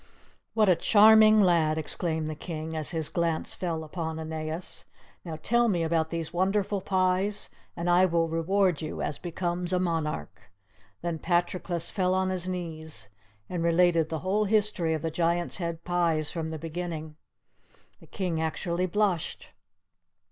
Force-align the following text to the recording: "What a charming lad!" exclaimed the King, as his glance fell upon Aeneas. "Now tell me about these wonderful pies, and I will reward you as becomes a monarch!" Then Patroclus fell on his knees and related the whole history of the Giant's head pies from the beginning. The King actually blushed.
"What 0.55 0.67
a 0.67 0.75
charming 0.75 1.41
lad!" 1.41 1.77
exclaimed 1.77 2.27
the 2.27 2.33
King, 2.33 2.75
as 2.75 2.89
his 2.89 3.07
glance 3.07 3.53
fell 3.53 3.83
upon 3.83 4.17
Aeneas. 4.19 4.85
"Now 5.23 5.35
tell 5.43 5.67
me 5.67 5.83
about 5.83 6.09
these 6.09 6.33
wonderful 6.33 6.81
pies, 6.81 7.49
and 7.75 7.87
I 7.87 8.05
will 8.07 8.27
reward 8.27 8.81
you 8.81 9.03
as 9.03 9.19
becomes 9.19 9.71
a 9.71 9.79
monarch!" 9.79 10.49
Then 11.03 11.19
Patroclus 11.19 11.91
fell 11.91 12.15
on 12.15 12.29
his 12.31 12.49
knees 12.49 13.09
and 13.47 13.61
related 13.61 14.09
the 14.09 14.21
whole 14.25 14.45
history 14.45 14.95
of 14.95 15.03
the 15.03 15.11
Giant's 15.11 15.57
head 15.57 15.83
pies 15.83 16.31
from 16.31 16.49
the 16.49 16.57
beginning. 16.57 17.15
The 17.99 18.07
King 18.07 18.41
actually 18.41 18.87
blushed. 18.87 19.49